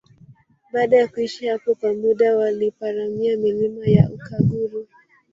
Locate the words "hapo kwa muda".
1.47-2.37